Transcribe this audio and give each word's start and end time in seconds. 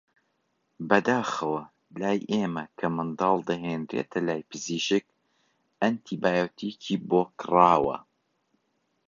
بەداخەوە 0.89 1.61
لای 2.01 2.19
ئێمە 2.31 2.65
کە 2.77 2.87
منداڵ 2.95 3.37
دەهێنرێتە 3.49 4.19
لای 4.27 4.47
پزیشک 4.49 5.05
ئەنتی 5.81 6.15
بایۆتیکی 6.23 6.95
بۆ 7.09 7.21
کڕدراوە 7.39 7.97